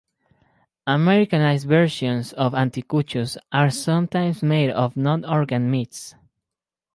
[0.87, 6.15] Americanized versions of anticuchos are sometimes made of non-organ meats.